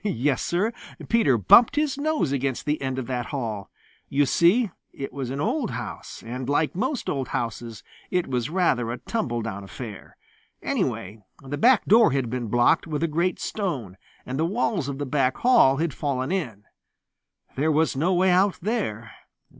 [0.03, 0.73] Yes, Sir,
[1.09, 3.69] Peter bumped his nose against the end of that hall.
[4.09, 8.91] You see, it was an old house, and like most old houses it was rather
[8.91, 10.17] a tumble down affair.
[10.63, 13.95] Anyway, the back door had been blocked with a great stone,
[14.25, 16.63] and the walls of the back hall had fallen in.
[17.55, 19.11] There was no way out there.